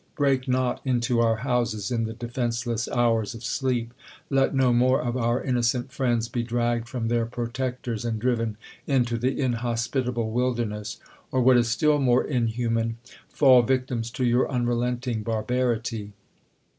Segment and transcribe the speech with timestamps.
[0.15, 3.93] Break not into our houses in the de fenceless hours of sleep.
[4.31, 8.57] Let no more of our inno cent friends be dragged from their protectors, and driven
[8.87, 10.97] into the intiospitablc wilderness;
[11.31, 12.97] or what is still more inhuman,
[13.29, 16.13] full victims to your unrelenting barbarity